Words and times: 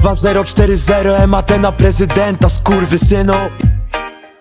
2040 0.00 0.92
MAT 1.26 1.50
na 1.60 1.72
prezydenta, 1.72 2.48
skurwysynu 2.48 3.34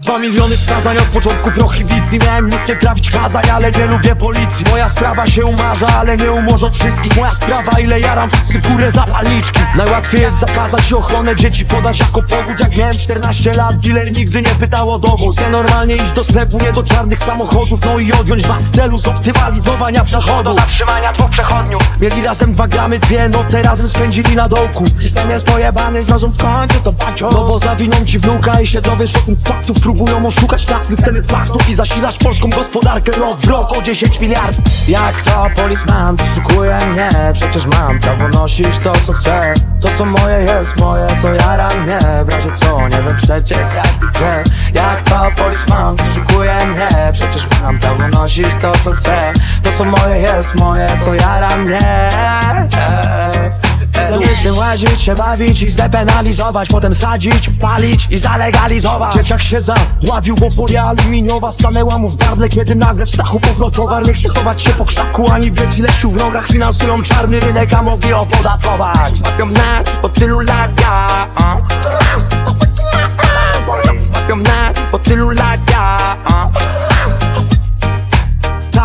Dwa 0.00 0.18
miliony 0.18 0.56
skazań 0.56 0.98
od 0.98 1.04
początku 1.04 1.50
prohibicji. 1.50 2.18
Miałem 2.18 2.46
nic 2.46 2.68
nie 2.68 2.76
trafić 2.76 3.10
kazań, 3.10 3.50
ale 3.50 3.72
nie 3.72 3.86
lubię 3.86 4.16
policji. 4.16 4.64
Moja 4.70 4.88
sprawa 4.88 5.26
się 5.26 5.46
umarza, 5.46 5.86
ale 5.86 6.16
nie 6.16 6.32
umorzą 6.32 6.70
wszystkich. 6.70 7.16
Moja 7.16 7.32
sprawa, 7.32 7.80
ile 7.80 8.00
jaram 8.00 8.30
wszyscy 8.30 8.58
górę 8.58 8.90
zapalniczki 8.90 9.60
Najłatwiej 9.76 10.20
jest 10.20 10.38
zakazać 10.38 10.92
ochronę 10.92 11.36
dzieci 11.36 11.64
Podać 11.64 12.00
jako 12.00 12.22
powód, 12.22 12.60
jak 12.60 12.76
miałem 12.76 12.94
14 12.94 13.52
lat 13.52 13.78
Dealer 13.78 14.16
nigdy 14.16 14.42
nie 14.42 14.54
pytał 14.54 14.90
o 14.90 14.98
dowód 14.98 15.36
Chcę 15.36 15.50
normalnie 15.50 15.96
iść 15.96 16.12
do 16.12 16.24
sklepu, 16.24 16.58
nie 16.58 16.72
do 16.72 16.82
czarnych 16.82 17.20
samochodów. 17.20 17.80
No 17.84 17.98
i 17.98 18.12
odjąć 18.12 18.46
was 18.46 18.62
w 18.62 18.70
celu 18.70 18.98
zoptymalizowania 18.98 20.04
przechodu. 20.04 20.54
Zatrzymania 20.54 21.12
dwóch 21.12 21.30
przechodniów 21.30 21.81
Mieli 22.02 22.22
razem 22.22 22.52
dwa 22.52 22.68
gramy, 22.68 22.98
dwie 22.98 23.28
noce 23.28 23.62
razem 23.62 23.88
spędzili 23.88 24.36
na 24.36 24.48
dołku. 24.48 24.86
System 24.86 25.30
jest 25.30 25.46
pojebany, 25.46 26.02
znalazł 26.02 26.28
w 26.28 26.38
końcu 26.38 26.80
to 26.84 26.92
bacio 26.92 27.30
No 27.32 27.44
bo 27.44 27.58
zawiną 27.58 28.04
ci 28.06 28.18
wnuka 28.18 28.60
i 28.60 28.66
się 28.66 28.80
dowiesz 28.80 29.16
o 29.16 29.18
tym 29.18 29.34
z 29.34 29.44
faktów 29.44 29.80
Próbują 29.80 30.26
oszukać 30.26 30.66
klasnych 30.66 31.00
ceny 31.00 31.22
faktów 31.22 31.68
I 31.68 31.74
zasilać 31.74 32.18
polską 32.18 32.50
gospodarkę 32.50 33.12
rok 33.12 33.40
w 33.40 33.48
rok 33.48 33.78
o 33.78 33.82
10 33.82 34.20
miliardów 34.20 34.64
Jak 34.88 35.22
to 35.22 35.46
policeman, 35.56 36.16
wyszukuje 36.16 36.78
mnie? 36.86 37.10
Przecież 37.34 37.66
mam 37.66 37.98
prawo 38.00 38.28
nosić 38.28 38.78
to 38.84 38.92
co 39.04 39.12
chcę. 39.12 39.54
To 39.80 39.88
co 39.98 40.04
moje 40.04 40.38
jest 40.38 40.76
moje, 40.76 41.06
co 41.22 41.34
jara 41.34 41.68
mnie. 41.68 41.98
W 42.24 42.28
razie 42.28 42.50
co, 42.56 42.88
nie 42.88 42.96
wiem 42.96 43.16
przecież 43.16 43.58
jak 43.58 44.10
gdzie. 44.10 44.44
Jak 44.74 45.02
to 45.02 45.42
policeman, 45.42 45.96
wyszukuje 45.96 46.66
mnie? 46.66 47.12
Przecież 47.12 47.46
mam 47.62 47.78
prawo 47.78 48.08
nosić 48.08 48.48
to 48.60 48.72
co 48.84 48.92
chcę 48.92 49.32
co 49.82 49.90
moje 49.90 50.20
jest 50.20 50.54
moje, 50.54 50.86
co 51.04 51.14
jara 51.14 51.56
mnie. 51.56 52.10
Jestem 54.20 54.58
łazić, 54.58 55.00
się 55.00 55.14
bawić 55.14 55.62
i 55.62 55.70
zdepenalizować 55.70 56.68
Potem 56.68 56.94
sadzić, 56.94 57.50
palić 57.60 58.06
i 58.10 58.18
zalegalizować. 58.18 59.14
Dzieciak 59.14 59.42
się 59.42 59.60
zadławił, 59.60 60.36
bo 60.36 60.50
folia 60.50 60.84
aluminiowa 60.84 61.50
Stanęła 61.50 61.98
mu 61.98 62.08
w 62.08 62.16
gardle, 62.16 62.48
kiedy 62.48 62.74
nagle 62.74 63.06
w 63.06 63.10
stachu 63.10 63.40
pognął 63.40 63.70
towar 63.70 64.06
Nie 64.06 64.12
chce 64.12 64.28
chować 64.28 64.62
się 64.62 64.70
po 64.70 64.84
krzaku, 64.84 65.30
ani 65.30 65.52
wiedz 65.52 65.78
ile 65.78 65.92
sił 65.92 66.10
w 66.10 66.16
rogach 66.16 66.46
Finansują 66.46 67.02
czarny 67.02 67.40
rynek, 67.40 67.74
a 67.74 67.82
mogli 67.82 68.12
opodatkować. 68.12 69.20
Łapią 69.24 69.46
nas 69.46 69.90
po 70.02 70.08
tylu 70.08 70.40
latach. 70.40 71.28
Łapią 74.14 74.36
nas 74.36 74.76
po 74.90 74.98
tylu 74.98 75.30
latach 75.30 76.61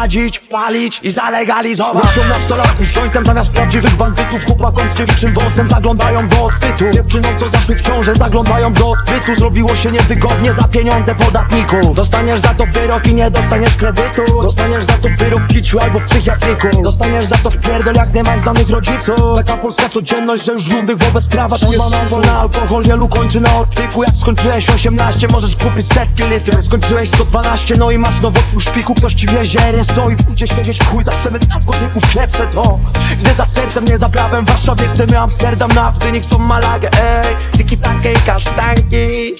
a 0.07 0.09
sadzić, 0.09 0.39
palić 0.39 0.99
i 1.03 1.11
zalegalizować. 1.11 2.05
Łapią 2.05 2.29
nastolatków 2.29 2.87
z 2.87 2.93
jointem 2.93 3.25
zamiast 3.25 3.49
prawdziwych 3.49 3.95
bandytów 3.95 4.45
Chłopakom 4.45 4.89
z 4.89 4.93
dziewiczym 4.93 5.33
włosem. 5.33 5.67
Zaglądają 5.67 6.27
do 6.27 6.45
odbytu. 6.45 6.91
Dziewczynom 6.93 7.37
co 7.37 7.49
zaszły 7.49 7.75
w 7.75 7.81
ciążę 7.81 8.15
zaglądają 8.15 8.73
do 8.73 8.91
odbytu. 8.91 9.35
Zrobiło 9.35 9.75
się 9.75 9.91
niewygodnie 9.91 10.53
za 10.53 10.63
pieniądze 10.63 11.15
podatników. 11.15 11.95
Dostaniesz 11.95 12.39
za 12.39 12.53
to 12.53 12.65
wyrok 12.65 13.07
i 13.07 13.13
nie 13.13 13.31
dostaniesz 13.31 13.75
kredytu. 13.75 14.41
Dostaniesz 14.41 14.83
za 14.83 14.93
to 14.93 15.09
wyrok 15.17 15.41
w 15.41 15.47
kiciu 15.47 15.79
albo 15.79 15.99
w 15.99 16.05
psychiatryku. 16.05 16.81
Dostaniesz 16.81 17.25
za 17.25 17.37
to 17.37 17.49
w 17.49 17.57
pierdol 17.57 17.95
jak 17.95 18.13
nie 18.13 18.23
masz 18.23 18.41
znanych 18.41 18.69
rodziców. 18.69 19.15
Taka 19.35 19.57
polska 19.57 19.89
codzienność, 19.89 20.45
że 20.45 20.53
już 20.53 20.63
żółtych 20.63 20.97
wobec 20.97 21.27
prawa 21.27 21.57
Szanowna 21.57 21.97
wolna 22.09 22.39
alkohol 22.39 22.83
wielu 22.83 23.07
kończy 23.07 23.41
na 23.41 23.57
odwyku 23.57 24.03
Jak 24.03 24.15
skończyłeś 24.15 24.69
18 24.69 25.27
możesz 25.31 25.55
kupić 25.55 25.87
setki 25.87 26.23
litrów. 26.23 26.63
Skończyłeś 26.63 27.09
112 27.09 27.75
no 27.77 27.91
i 27.91 27.97
masz 27.97 28.21
nowotwór 28.21 28.63
szpiku. 28.63 28.93
Ktoś 28.93 29.13
ci 29.13 29.27
wiezie 29.27 29.59
RSO 29.97 30.09
i 30.09 30.15
pójdzie 30.15 30.47
siedzieć 30.47 30.79
w 30.79 30.87
chuj 30.87 31.03
za 31.03 31.11
przemyt 31.11 31.49
narkotyków 31.49 32.11
Klepsę 32.11 32.47
to, 32.47 32.79
nie 33.25 33.33
za 33.33 33.45
sercem, 33.45 33.85
nie 33.85 33.97
za 33.97 34.09
prawem 34.09 34.45
W 34.45 34.49
Warszawie 34.49 34.87
chcemy 34.87 35.19
Amsterdam, 35.19 35.71
na 35.75 35.93
nie 36.13 36.21
chcą 36.21 36.39
Malagę 36.39 36.89
Ej, 37.01 37.35
tiki 37.57 37.77
takie 37.77 38.13
i 38.13 38.15
kasztanki. 38.15 39.33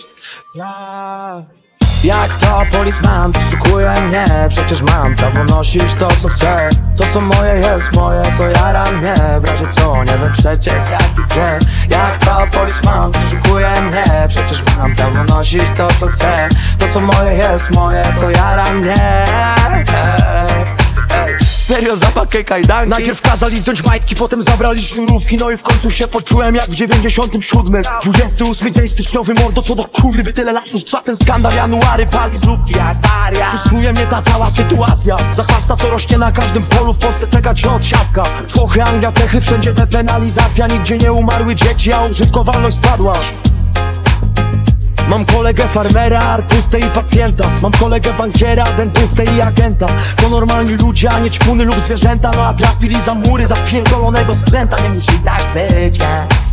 Ja. 0.55 1.43
Jak 2.03 2.29
to 2.33 2.77
policeman 2.77 3.31
wyszukuje 3.31 3.93
mnie 4.01 4.25
Przecież 4.49 4.81
mam 4.81 5.15
prawo 5.15 5.43
nosić 5.43 5.93
to 5.99 6.07
co 6.19 6.29
chcę. 6.29 6.69
To 6.97 7.03
co 7.13 7.21
moje 7.21 7.55
jest 7.55 7.95
moje, 7.95 8.21
co 8.37 8.49
jara 8.49 8.91
mnie 8.91 9.15
W 9.39 9.45
razie 9.45 9.67
co, 9.67 10.03
nie 10.03 10.17
wiem 10.17 10.33
przecież 10.33 10.89
jak 10.91 11.01
i 11.01 11.29
gdzie. 11.29 11.59
Jak 11.89 12.17
to 12.17 12.59
policeman 12.59 13.11
wyszukuje 13.11 13.81
mnie 13.81 14.27
Przecież 14.29 14.63
mam 14.77 14.95
prawo 14.95 15.23
nosić 15.23 15.63
to 15.77 15.87
co 15.99 16.07
chcę. 16.07 16.49
To 16.79 16.85
co 16.93 16.99
moje 16.99 17.33
jest 17.33 17.71
moje, 17.71 18.03
co 18.19 18.29
jara 18.29 18.73
mnie. 18.73 19.25
Serio 21.67 21.95
zapakę 21.95 22.43
kajdanki. 22.43 22.89
Najpierw 22.89 23.21
kazali 23.21 23.59
zdjąć 23.59 23.83
majtki, 23.83 24.15
potem 24.15 24.43
zabrali 24.43 24.83
sznurówki. 24.83 25.37
No 25.37 25.51
i 25.51 25.57
w 25.57 25.63
końcu 25.63 25.91
się 25.91 26.07
poczułem 26.07 26.55
jak 26.55 26.65
w 26.65 26.75
97 26.75 27.83
28 28.03 28.73
dzień 28.73 28.87
styczniowy 28.87 29.33
mordo, 29.33 29.61
co 29.61 29.75
do 29.75 29.83
kurwy 29.83 30.33
Tyle 30.33 30.51
lat 30.51 30.73
już 30.73 30.83
trwa 30.83 31.01
ten 31.01 31.15
skandal, 31.15 31.55
january 31.55 32.05
pali 32.05 32.37
zrówki 32.37 32.73
jak 32.73 32.99
Daria 32.99 33.49
Frustruje 33.49 33.93
mnie 33.93 34.07
ta 34.07 34.21
cała 34.21 34.49
sytuacja. 34.49 35.17
Zachwasta 35.31 35.75
co 35.75 35.89
rośnie 35.89 36.17
na 36.17 36.31
każdym 36.31 36.63
polu 36.63 36.93
W 36.93 36.97
Polsce 36.97 37.27
czeka 37.27 37.53
cię 37.55 37.71
odsiadka 37.71 38.23
Włochy, 38.55 38.83
Anglia, 38.83 39.11
Czechy, 39.11 39.41
wszędzie 39.41 39.73
depenalizacja 39.73 40.67
Nigdzie 40.67 40.97
nie 40.97 41.13
umarły 41.13 41.55
dzieci, 41.55 41.93
a 41.93 42.03
użytkowalność 42.03 42.77
spadła 42.77 43.13
Mam 45.07 45.25
kolegę 45.25 45.67
farmera, 45.67 46.19
artystę 46.19 46.79
i 46.79 46.83
pacjenta. 46.83 47.43
Mam 47.61 47.71
kolegę 47.71 48.13
bankiera, 48.13 48.63
dentystę 48.77 49.23
i 49.23 49.41
agenta. 49.41 49.85
To 50.21 50.29
normalni 50.29 50.75
ludzie, 50.75 51.09
a 51.09 51.19
nie 51.19 51.31
ćpuny 51.31 51.65
lub 51.65 51.79
zwierzęta. 51.81 52.31
No 52.35 52.45
a 52.45 52.53
trafili 52.53 53.01
za 53.01 53.13
mury, 53.13 53.47
za 53.47 53.55
pierdolonego 53.55 54.35
sprzęta. 54.35 54.83
Nie 54.83 54.89
musi 54.89 55.19
tak 55.25 55.53
być, 55.53 55.99
nie? 55.99 56.46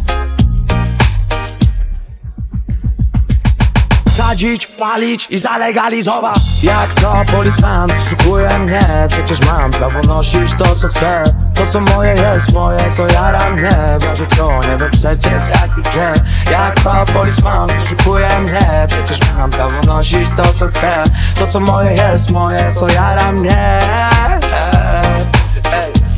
Sadzić, 4.35 4.67
palić 4.67 5.27
i 5.31 5.39
zalegalizować. 5.39 6.39
Jak 6.63 6.95
to 6.95 7.33
policeman 7.33 7.89
szukuje 8.11 8.59
mnie 8.59 9.07
Przecież 9.09 9.47
mam. 9.47 9.71
Prawo 9.71 10.01
nosić 10.01 10.53
to 10.59 10.75
co 10.77 10.89
chcę. 10.89 11.25
To 11.55 11.67
co 11.67 11.81
moje 11.81 12.15
jest 12.15 12.53
moje, 12.53 12.79
co 12.91 13.07
jara 13.07 13.51
mnie. 13.51 13.71
W 14.01 14.05
razie 14.05 14.27
co, 14.27 14.61
nie 14.71 14.77
wiem 14.77 14.91
przecież 14.91 15.43
jak 15.49 15.79
i 15.79 15.83
gdzie. 15.83 16.13
Jak 16.51 16.81
to 16.81 17.05
policeman 17.13 17.69
szukuje 17.89 18.41
mnie 18.41 18.87
Przecież 18.89 19.19
mam. 19.37 19.51
Prawo 19.51 19.81
nosić 19.87 20.29
to 20.37 20.55
co 20.55 20.67
chcę. 20.67 21.05
To 21.39 21.47
co 21.47 21.61
moje 21.61 21.93
jest 21.93 22.31
moje, 22.31 22.73
co 22.73 22.89
jara 22.89 23.33
mnie. 23.33 23.81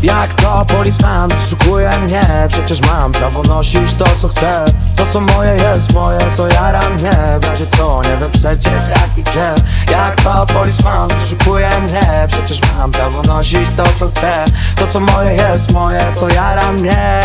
Jak 0.07 0.35
to 0.35 0.65
policeman? 0.65 1.31
Szukuje 1.51 1.91
mnie 1.99 2.23
Przecież 2.49 2.81
mam 2.81 3.13
prawo 3.13 3.43
nosić 3.43 3.95
to 3.99 4.05
co 4.19 4.29
chcę. 4.29 4.65
To 4.97 5.07
co 5.07 5.21
moje 5.21 5.57
jest 5.57 5.95
moje, 5.95 6.19
co 6.37 6.49
jara 6.49 6.91
mnie. 6.91 7.11
W 7.41 7.45
razie 7.45 7.67
co, 7.67 8.01
nie 8.03 8.17
wiem 8.17 8.31
przecież 8.31 8.89
jak 8.89 9.19
i 9.19 9.23
gdzie. 9.23 9.55
Jak 9.91 10.21
to 10.23 10.47
policeman? 10.47 11.09
Szukuje 11.29 11.71
mnie 11.81 12.29
Przecież 12.29 12.61
mam 12.79 12.91
prawo 12.91 13.23
nosić 13.23 13.77
to 13.77 13.85
co 13.99 14.09
chcę. 14.09 14.45
To 14.77 14.87
co 14.87 15.01
moje 15.01 15.33
jest 15.33 15.73
moje, 15.73 16.01
co 16.15 16.29
jara 16.29 16.73
mnie 16.73 17.23